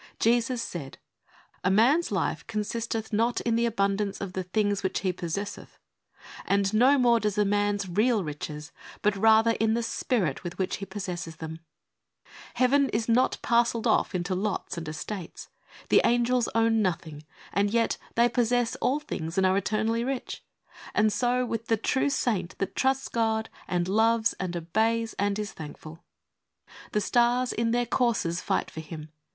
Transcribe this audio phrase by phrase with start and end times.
[0.19, 0.97] Jesus said,"
[1.63, 5.77] A man's life consisteth not in the abundance of the things which he possesseth,"
[6.43, 8.71] and no more does a man's real riches,
[9.03, 11.59] but rather in the spirit with which he possesses them.
[12.25, 15.49] ♦Heaven is not parcelled off into lots and estates.
[15.89, 17.23] The angels own nothing
[17.53, 20.43] and yet they possess all things and are eternally rich.
[20.95, 25.51] And so with the true saint that trusts God and loves and obeys and is
[25.51, 26.03] thankful.
[26.45, 29.11] * The stars in their courses fight for him.